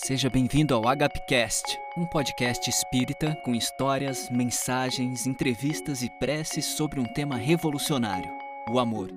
[0.00, 7.04] Seja bem-vindo ao Agapcast, um podcast espírita com histórias, mensagens, entrevistas e preces sobre um
[7.04, 8.30] tema revolucionário:
[8.70, 9.10] o amor.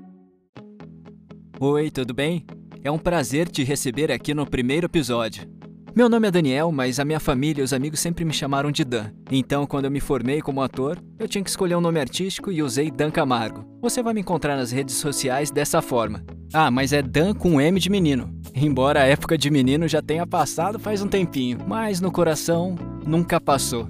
[1.59, 2.47] Oi, tudo bem?
[2.83, 5.47] É um prazer te receber aqui no primeiro episódio.
[5.95, 8.83] Meu nome é Daniel, mas a minha família e os amigos sempre me chamaram de
[8.83, 9.11] Dan.
[9.29, 12.63] Então, quando eu me formei como ator, eu tinha que escolher um nome artístico e
[12.63, 13.63] usei Dan Camargo.
[13.81, 16.25] Você vai me encontrar nas redes sociais dessa forma.
[16.53, 18.29] Ah, mas é Dan com M de menino.
[18.53, 22.75] Embora a época de menino já tenha passado faz um tempinho, mas no coração
[23.05, 23.87] nunca passou.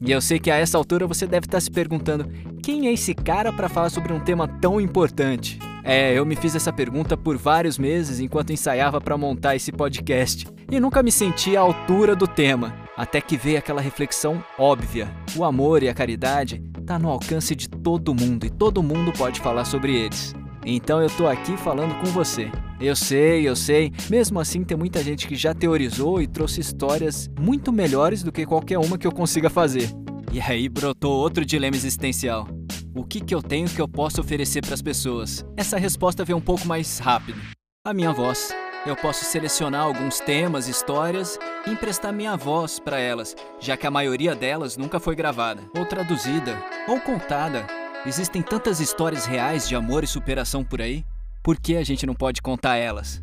[0.00, 2.28] E eu sei que a essa altura você deve estar se perguntando:
[2.62, 5.58] quem é esse cara para falar sobre um tema tão importante?
[5.82, 10.46] É, eu me fiz essa pergunta por vários meses enquanto ensaiava para montar esse podcast
[10.70, 15.44] e nunca me senti à altura do tema, até que veio aquela reflexão óbvia: o
[15.44, 19.64] amor e a caridade tá no alcance de todo mundo e todo mundo pode falar
[19.64, 20.34] sobre eles.
[20.68, 22.50] Então eu tô aqui falando com você.
[22.80, 23.92] Eu sei, eu sei.
[24.10, 28.44] Mesmo assim, tem muita gente que já teorizou e trouxe histórias muito melhores do que
[28.44, 29.88] qualquer uma que eu consiga fazer.
[30.32, 32.48] E aí brotou outro dilema existencial.
[32.96, 35.46] O que, que eu tenho que eu posso oferecer para as pessoas?
[35.56, 37.40] Essa resposta veio um pouco mais rápido.
[37.86, 38.52] A minha voz.
[38.84, 43.90] Eu posso selecionar alguns temas, histórias e emprestar minha voz para elas, já que a
[43.90, 46.56] maioria delas nunca foi gravada, ou traduzida,
[46.88, 47.66] ou contada
[48.06, 51.04] Existem tantas histórias reais de amor e superação por aí,
[51.42, 53.20] por que a gente não pode contar elas?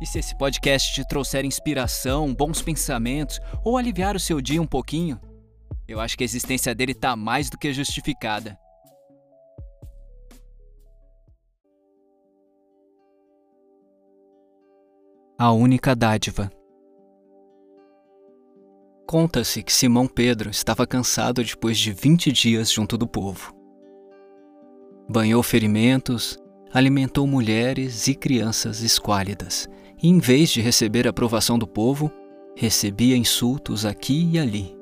[0.00, 4.66] E se esse podcast te trouxer inspiração, bons pensamentos ou aliviar o seu dia um
[4.66, 5.20] pouquinho,
[5.88, 8.56] eu acho que a existência dele está mais do que justificada.
[15.36, 16.48] A única dádiva.
[19.04, 23.61] Conta-se que Simão Pedro estava cansado depois de 20 dias junto do povo
[25.12, 26.38] banhou ferimentos,
[26.72, 29.68] alimentou mulheres e crianças esquálidas,
[30.02, 32.10] e em vez de receber a aprovação do povo,
[32.56, 34.74] recebia insultos aqui e ali.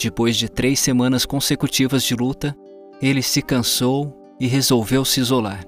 [0.00, 2.56] Depois de três semanas consecutivas de luta,
[3.02, 5.64] ele se cansou e resolveu se isolar.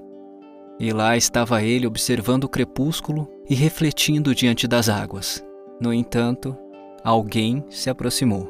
[0.78, 5.44] E lá estava ele observando o crepúsculo e refletindo diante das águas.
[5.80, 6.56] No entanto,
[7.02, 8.48] alguém se aproximou.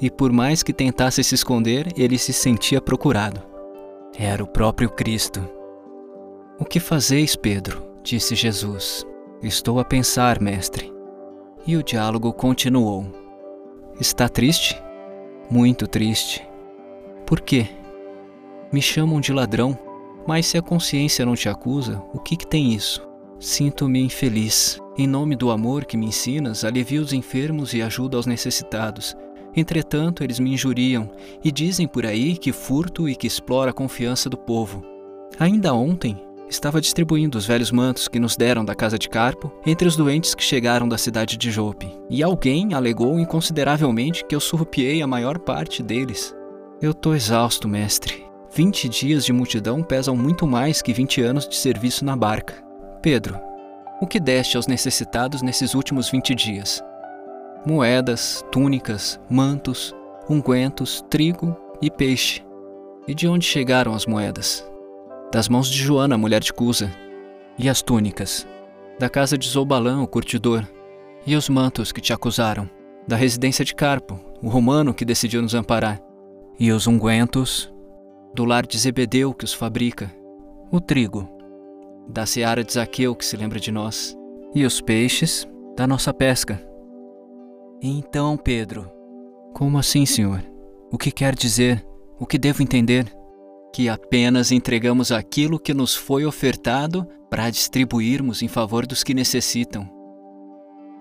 [0.00, 3.53] E por mais que tentasse se esconder, ele se sentia procurado.
[4.16, 5.42] Era o próprio Cristo.
[6.58, 7.82] O que fazeis, Pedro?
[8.02, 9.04] disse Jesus.
[9.42, 10.92] Estou a pensar, mestre.
[11.66, 13.06] E o diálogo continuou.
[14.00, 14.80] Está triste?
[15.50, 16.46] Muito triste.
[17.26, 17.66] Por quê?
[18.72, 19.76] Me chamam de ladrão,
[20.26, 23.04] mas se a consciência não te acusa, o que, que tem isso?
[23.40, 24.80] Sinto-me infeliz.
[24.96, 29.16] Em nome do amor que me ensinas, alivio os enfermos e ajudo aos necessitados.
[29.56, 31.10] Entretanto, eles me injuriam
[31.42, 34.82] e dizem por aí que furto e que explora a confiança do povo.
[35.38, 39.88] Ainda ontem, estava distribuindo os velhos mantos que nos deram da casa de Carpo entre
[39.88, 45.02] os doentes que chegaram da cidade de Jope, e alguém alegou inconsideravelmente que eu surrupiei
[45.02, 46.34] a maior parte deles.
[46.80, 48.24] Eu tô exausto, mestre.
[48.54, 52.62] Vinte dias de multidão pesam muito mais que vinte anos de serviço na barca.
[53.02, 53.40] Pedro,
[54.00, 56.82] o que deste aos necessitados nesses últimos vinte dias?
[57.66, 59.94] Moedas, túnicas, mantos,
[60.28, 62.44] ungüentos, trigo e peixe.
[63.08, 64.66] E de onde chegaram as moedas?
[65.32, 66.90] Das mãos de Joana, mulher de Cusa.
[67.58, 68.46] E as túnicas?
[68.98, 70.66] Da casa de Zobalã, o curtidor.
[71.26, 72.68] E os mantos que te acusaram?
[73.06, 76.00] Da residência de Carpo, o romano que decidiu nos amparar.
[76.58, 77.72] E os ungüentos?
[78.34, 80.10] Do lar de Zebedeu que os fabrica.
[80.70, 81.28] O trigo?
[82.08, 84.16] Da seara de Zaqueu que se lembra de nós.
[84.54, 85.48] E os peixes?
[85.76, 86.73] Da nossa pesca
[87.82, 88.90] então, Pedro.
[89.52, 90.42] Como assim, senhor?
[90.90, 91.84] O que quer dizer?
[92.18, 93.06] O que devo entender?
[93.72, 99.90] Que apenas entregamos aquilo que nos foi ofertado para distribuirmos em favor dos que necessitam.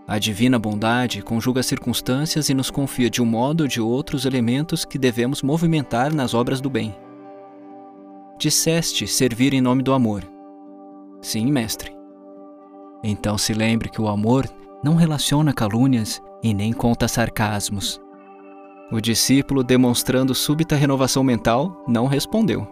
[0.08, 4.26] A divina bondade conjuga circunstâncias e nos confia de um modo ou de outro os
[4.26, 6.94] elementos que devemos movimentar nas obras do bem.
[8.38, 10.24] Disseste servir em nome do amor.
[11.22, 11.96] Sim, mestre.
[13.04, 14.46] Então se lembre que o amor
[14.84, 18.02] não relaciona calúnias e nem conta sarcasmos.
[18.92, 22.68] O discípulo, demonstrando súbita renovação mental, não respondeu.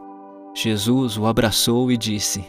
[0.54, 2.44] Jesus o abraçou e disse: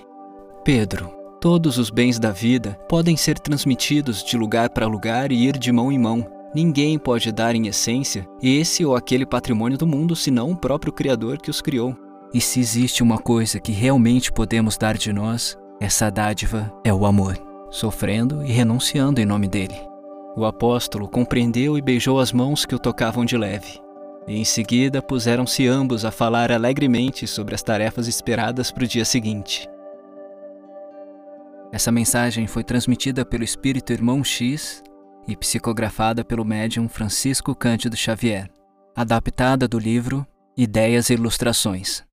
[0.64, 1.10] Pedro,
[1.40, 5.70] todos os bens da vida podem ser transmitidos de lugar para lugar e ir de
[5.72, 6.26] mão em mão.
[6.54, 11.38] Ninguém pode dar em essência esse ou aquele patrimônio do mundo senão o próprio Criador
[11.38, 11.96] que os criou.
[12.34, 17.06] E se existe uma coisa que realmente podemos dar de nós, essa dádiva é o
[17.06, 17.38] amor,
[17.70, 19.91] sofrendo e renunciando em nome dele.
[20.34, 23.80] O apóstolo compreendeu e beijou as mãos que o tocavam de leve.
[24.26, 29.04] E em seguida puseram-se ambos a falar alegremente sobre as tarefas esperadas para o dia
[29.04, 29.68] seguinte.
[31.70, 34.82] Essa mensagem foi transmitida pelo espírito irmão X
[35.26, 38.48] e psicografada pelo médium Francisco Cândido Xavier,
[38.94, 40.26] adaptada do livro
[40.56, 42.04] Ideias e Ilustrações,